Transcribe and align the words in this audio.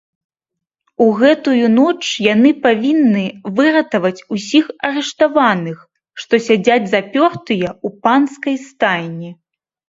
У 1.03 1.07
гэтую 1.17 1.67
ноч 1.73 2.07
яны 2.33 2.51
павінны 2.65 3.25
выратаваць 3.59 4.25
усіх 4.37 4.65
арыштаваных, 4.89 5.77
што 6.25 6.33
сядзяць 6.47 6.87
запёртыя 6.95 7.69
ў 7.85 8.03
панскай 8.09 8.55
стайні. 8.69 9.31